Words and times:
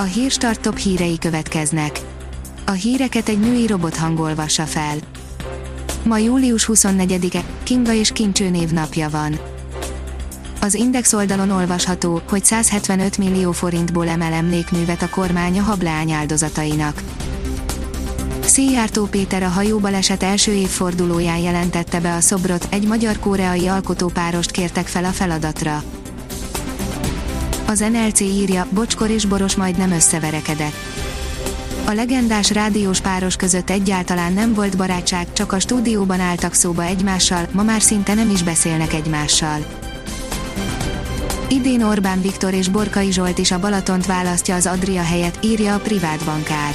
A 0.00 0.02
hírstart 0.02 0.60
top 0.60 0.76
hírei 0.76 1.18
következnek. 1.18 2.00
A 2.66 2.70
híreket 2.70 3.28
egy 3.28 3.40
női 3.40 3.66
robot 3.66 3.96
hangolvassa 3.96 4.64
fel. 4.64 4.96
Ma 6.04 6.18
július 6.18 6.68
24-e, 6.72 7.44
Kinga 7.62 7.92
és 7.92 8.12
Kincső 8.12 8.48
névnapja 8.48 9.08
van. 9.10 9.38
Az 10.60 10.74
Index 10.74 11.12
oldalon 11.12 11.50
olvasható, 11.50 12.20
hogy 12.28 12.44
175 12.44 13.18
millió 13.18 13.52
forintból 13.52 14.08
emel 14.08 14.32
emlékművet 14.32 15.02
a 15.02 15.08
kormány 15.08 15.58
a 15.58 15.62
hableány 15.62 16.12
áldozatainak. 16.12 17.02
Széjártó 18.40 19.04
Péter 19.04 19.42
a 19.42 19.48
hajóbaleset 19.48 20.22
első 20.22 20.52
évfordulóján 20.52 21.38
jelentette 21.38 22.00
be 22.00 22.14
a 22.14 22.20
szobrot, 22.20 22.66
egy 22.70 22.86
magyar-koreai 22.86 23.66
alkotópárost 23.66 24.50
kértek 24.50 24.86
fel 24.86 25.04
a 25.04 25.10
feladatra. 25.10 25.82
Az 27.70 27.84
NLC 27.92 28.20
írja, 28.20 28.66
Bocskor 28.70 29.10
és 29.10 29.24
Boros 29.24 29.56
majdnem 29.56 29.90
összeverekedett. 29.90 30.74
A 31.86 31.92
legendás 31.92 32.50
rádiós 32.50 33.00
páros 33.00 33.36
között 33.36 33.70
egyáltalán 33.70 34.32
nem 34.32 34.54
volt 34.54 34.76
barátság, 34.76 35.32
csak 35.32 35.52
a 35.52 35.58
stúdióban 35.58 36.20
álltak 36.20 36.54
szóba 36.54 36.82
egymással, 36.82 37.46
ma 37.52 37.62
már 37.62 37.80
szinte 37.80 38.14
nem 38.14 38.30
is 38.30 38.42
beszélnek 38.42 38.92
egymással. 38.92 39.66
Idén 41.48 41.82
Orbán 41.82 42.20
Viktor 42.20 42.54
és 42.54 42.68
Borkai 42.68 43.12
Zsolt 43.12 43.38
is 43.38 43.50
a 43.50 43.58
Balatont 43.58 44.06
választja 44.06 44.54
az 44.54 44.66
Adria 44.66 45.02
helyett, 45.02 45.44
írja 45.44 45.74
a 45.74 45.78
privát 45.78 46.24
bankár. 46.24 46.74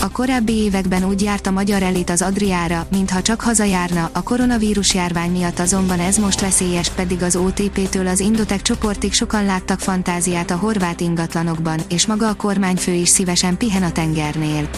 A 0.00 0.10
korábbi 0.10 0.52
években 0.52 1.04
úgy 1.04 1.22
járt 1.22 1.46
a 1.46 1.50
magyar 1.50 1.82
elit 1.82 2.10
az 2.10 2.22
Adriára, 2.22 2.86
mintha 2.90 3.22
csak 3.22 3.40
hazajárna, 3.40 4.10
a 4.12 4.22
koronavírus 4.22 4.94
járvány 4.94 5.30
miatt 5.30 5.58
azonban 5.58 6.00
ez 6.00 6.16
most 6.16 6.40
veszélyes, 6.40 6.88
pedig 6.88 7.22
az 7.22 7.36
OTP-től 7.36 8.06
az 8.06 8.20
Indotek 8.20 8.62
csoportig 8.62 9.12
sokan 9.12 9.44
láttak 9.44 9.80
fantáziát 9.80 10.50
a 10.50 10.56
horvát 10.56 11.00
ingatlanokban, 11.00 11.80
és 11.88 12.06
maga 12.06 12.28
a 12.28 12.34
kormányfő 12.34 12.92
is 12.92 13.08
szívesen 13.08 13.56
pihen 13.56 13.82
a 13.82 13.92
tengernél. 13.92 14.68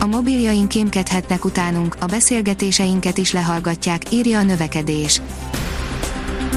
A 0.00 0.06
mobiljaink 0.06 0.68
kémkedhetnek 0.68 1.44
utánunk, 1.44 1.96
a 2.00 2.06
beszélgetéseinket 2.06 3.18
is 3.18 3.32
lehallgatják, 3.32 4.12
írja 4.12 4.38
a 4.38 4.42
növekedés. 4.42 5.20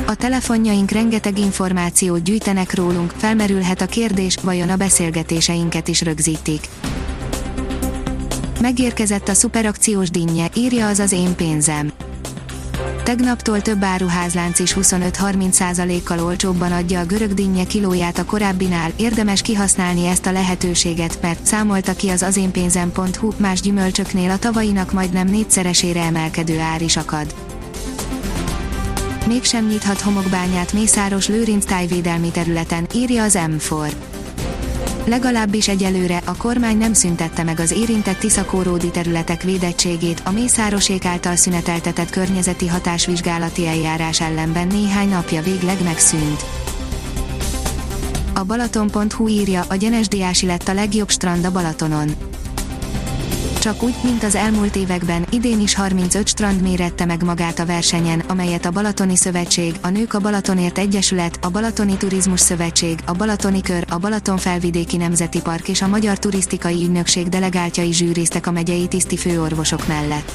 A 0.05 0.15
telefonjaink 0.15 0.91
rengeteg 0.91 1.37
információt 1.37 2.23
gyűjtenek 2.23 2.75
rólunk, 2.75 3.13
felmerülhet 3.17 3.81
a 3.81 3.85
kérdés, 3.85 4.37
vajon 4.41 4.69
a 4.69 4.75
beszélgetéseinket 4.75 5.87
is 5.87 6.01
rögzítik. 6.01 6.67
Megérkezett 8.61 9.27
a 9.27 9.33
szuperakciós 9.33 10.09
dinnye, 10.09 10.47
írja 10.55 10.87
az 10.87 10.99
az 10.99 11.11
én 11.11 11.35
pénzem. 11.35 11.91
Tegnaptól 13.03 13.61
több 13.61 13.83
áruházlánc 13.83 14.59
is 14.59 14.75
25-30%-kal 14.79 16.19
olcsóbban 16.19 16.71
adja 16.71 16.99
a 16.99 17.05
görög 17.05 17.33
dinnye 17.33 17.63
kilóját 17.63 18.17
a 18.17 18.25
korábbinál, 18.25 18.91
érdemes 18.95 19.41
kihasználni 19.41 20.07
ezt 20.07 20.25
a 20.25 20.31
lehetőséget, 20.31 21.17
mert 21.21 21.45
számolta 21.45 21.93
ki 21.93 22.09
az 22.09 22.23
azénpénzem.hu, 22.23 23.31
más 23.37 23.61
gyümölcsöknél 23.61 24.29
a 24.29 24.39
tavainak 24.39 24.91
majdnem 24.91 25.27
négyszeresére 25.27 26.01
emelkedő 26.01 26.59
ár 26.59 26.81
is 26.81 26.97
akad 26.97 27.33
mégsem 29.27 29.67
nyithat 29.67 30.01
homokbányát 30.01 30.73
Mészáros 30.73 31.27
Lőrinc 31.27 31.65
tájvédelmi 31.65 32.31
területen, 32.31 32.87
írja 32.93 33.23
az 33.23 33.37
M4. 33.39 33.91
Legalábbis 35.05 35.67
egyelőre 35.67 36.21
a 36.25 36.37
kormány 36.37 36.77
nem 36.77 36.93
szüntette 36.93 37.43
meg 37.43 37.59
az 37.59 37.71
érintett 37.71 38.17
Tiszakóródi 38.17 38.91
területek 38.91 39.43
védettségét, 39.43 40.21
a 40.25 40.31
Mészárosék 40.31 41.05
által 41.05 41.35
szüneteltetett 41.35 42.09
környezeti 42.09 42.67
hatásvizsgálati 42.67 43.67
eljárás 43.67 44.21
ellenben 44.21 44.67
néhány 44.67 45.09
napja 45.09 45.41
végleg 45.41 45.83
megszűnt. 45.83 46.45
A 48.33 48.43
Balaton.hu 48.43 49.27
írja, 49.27 49.65
a 49.69 49.75
Gyenesdiási 49.75 50.45
lett 50.45 50.67
a 50.67 50.73
legjobb 50.73 51.09
strand 51.09 51.45
a 51.45 51.51
Balatonon 51.51 52.32
csak 53.63 53.83
úgy, 53.83 53.95
mint 54.03 54.23
az 54.23 54.35
elmúlt 54.35 54.75
években, 54.75 55.25
idén 55.29 55.59
is 55.59 55.75
35 55.75 56.27
strand 56.27 56.61
mérette 56.61 57.05
meg 57.05 57.23
magát 57.23 57.59
a 57.59 57.65
versenyen, 57.65 58.19
amelyet 58.19 58.65
a 58.65 58.71
Balatoni 58.71 59.15
Szövetség, 59.15 59.75
a 59.81 59.89
Nők 59.89 60.13
a 60.13 60.19
Balatonért 60.19 60.77
Egyesület, 60.77 61.39
a 61.41 61.49
Balatoni 61.49 61.97
Turizmus 61.97 62.39
Szövetség, 62.39 62.99
a 63.05 63.11
Balatoni 63.11 63.61
Kör, 63.61 63.85
a 63.89 63.97
Balaton 63.97 64.37
Felvidéki 64.37 64.97
Nemzeti 64.97 65.41
Park 65.41 65.67
és 65.67 65.81
a 65.81 65.87
Magyar 65.87 66.19
Turisztikai 66.19 66.83
Ügynökség 66.83 67.29
delegáltjai 67.29 67.93
zsűriztek 67.93 68.47
a 68.47 68.51
megyei 68.51 68.87
tiszti 68.87 69.17
főorvosok 69.17 69.87
mellett. 69.87 70.31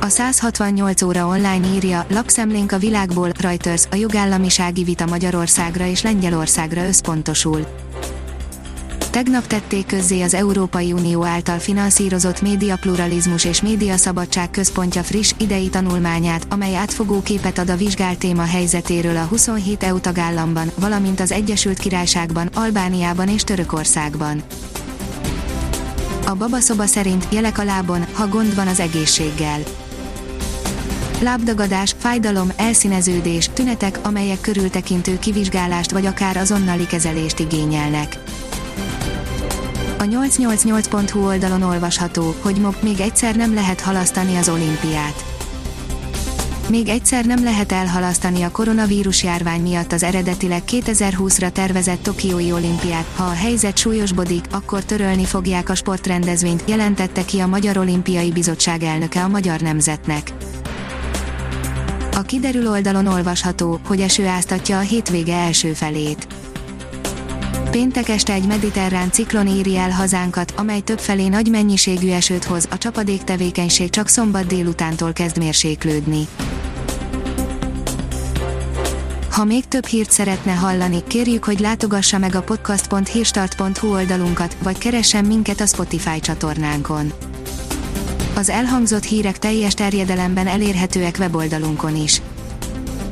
A 0.00 0.08
168 0.08 1.02
óra 1.02 1.26
online 1.26 1.66
írja, 1.74 2.06
lapszemlénk 2.08 2.72
a 2.72 2.78
világból, 2.78 3.32
Reuters, 3.40 3.84
a 3.90 3.94
jogállamisági 3.94 4.84
vita 4.84 5.06
Magyarországra 5.06 5.86
és 5.86 6.02
Lengyelországra 6.02 6.86
összpontosul. 6.86 7.66
Tegnap 9.14 9.46
tették 9.46 9.86
közzé 9.86 10.22
az 10.22 10.34
Európai 10.34 10.92
Unió 10.92 11.24
által 11.24 11.58
finanszírozott 11.58 12.42
Médiapluralizmus 12.42 13.44
és 13.44 13.62
Médiaszabadság 13.62 14.50
Központja 14.50 15.02
friss, 15.02 15.32
idei 15.38 15.68
tanulmányát, 15.68 16.46
amely 16.48 16.76
átfogó 16.76 17.22
képet 17.22 17.58
ad 17.58 17.70
a 17.70 17.76
vizsgált 17.76 18.18
téma 18.18 18.42
helyzetéről 18.42 19.16
a 19.16 19.24
27 19.24 19.82
EU 19.82 20.00
tagállamban, 20.00 20.70
valamint 20.78 21.20
az 21.20 21.32
Egyesült 21.32 21.78
Királyságban, 21.78 22.46
Albániában 22.54 23.28
és 23.28 23.44
Törökországban. 23.44 24.42
A 26.26 26.34
babaszoba 26.34 26.86
szerint 26.86 27.26
jelek 27.30 27.58
a 27.58 27.64
lábon, 27.64 28.04
ha 28.12 28.28
gond 28.28 28.54
van 28.54 28.66
az 28.66 28.80
egészséggel 28.80 29.60
lábdagadás, 31.20 31.94
fájdalom, 31.98 32.52
elszíneződés, 32.56 33.50
tünetek, 33.52 33.98
amelyek 34.02 34.40
körültekintő 34.40 35.18
kivizsgálást 35.18 35.90
vagy 35.90 36.06
akár 36.06 36.36
azonnali 36.36 36.86
kezelést 36.86 37.38
igényelnek. 37.38 38.23
A 39.98 40.02
888.hu 40.02 41.26
oldalon 41.26 41.62
olvasható, 41.62 42.34
hogy 42.40 42.56
MOP 42.56 42.82
még 42.82 43.00
egyszer 43.00 43.36
nem 43.36 43.54
lehet 43.54 43.80
halasztani 43.80 44.36
az 44.36 44.48
olimpiát. 44.48 45.24
Még 46.68 46.88
egyszer 46.88 47.24
nem 47.24 47.44
lehet 47.44 47.72
elhalasztani 47.72 48.42
a 48.42 48.50
koronavírus 48.50 49.22
járvány 49.22 49.60
miatt 49.60 49.92
az 49.92 50.02
eredetileg 50.02 50.62
2020-ra 50.66 51.50
tervezett 51.50 52.02
Tokiói 52.02 52.52
olimpiát. 52.52 53.06
Ha 53.16 53.24
a 53.24 53.32
helyzet 53.32 53.78
súlyosbodik, 53.78 54.44
akkor 54.50 54.84
törölni 54.84 55.24
fogják 55.24 55.68
a 55.68 55.74
sportrendezvényt, 55.74 56.62
jelentette 56.66 57.24
ki 57.24 57.38
a 57.38 57.46
Magyar 57.46 57.76
Olimpiai 57.76 58.32
Bizottság 58.32 58.82
elnöke 58.82 59.22
a 59.22 59.28
Magyar 59.28 59.60
Nemzetnek. 59.60 60.32
A 62.16 62.22
kiderül 62.22 62.68
oldalon 62.68 63.06
olvasható, 63.06 63.80
hogy 63.86 64.00
eső 64.00 64.26
áztatja 64.26 64.78
a 64.78 64.80
hétvége 64.80 65.34
első 65.34 65.72
felét 65.72 66.26
Péntek 67.74 68.08
este 68.08 68.32
egy 68.32 68.46
mediterrán 68.46 69.12
ciklon 69.12 69.46
éri 69.48 69.76
el 69.76 69.90
hazánkat, 69.90 70.54
amely 70.56 70.80
többfelé 70.80 71.28
nagy 71.28 71.50
mennyiségű 71.50 72.10
esőt 72.10 72.44
hoz, 72.44 72.68
a 72.70 72.78
csapadék 72.78 73.24
tevékenység 73.24 73.90
csak 73.90 74.08
szombat 74.08 74.46
délutántól 74.46 75.12
kezd 75.12 75.38
mérséklődni. 75.38 76.26
Ha 79.30 79.44
még 79.44 79.68
több 79.68 79.86
hírt 79.86 80.10
szeretne 80.10 80.52
hallani, 80.52 81.02
kérjük, 81.06 81.44
hogy 81.44 81.60
látogassa 81.60 82.18
meg 82.18 82.34
a 82.34 82.42
podcast.hírstart.hu 82.42 83.92
oldalunkat, 83.92 84.56
vagy 84.62 84.78
keressen 84.78 85.24
minket 85.24 85.60
a 85.60 85.66
Spotify 85.66 86.20
csatornánkon. 86.20 87.12
Az 88.34 88.48
elhangzott 88.48 89.04
hírek 89.04 89.38
teljes 89.38 89.74
terjedelemben 89.74 90.46
elérhetőek 90.46 91.16
weboldalunkon 91.18 91.96
is. 91.96 92.20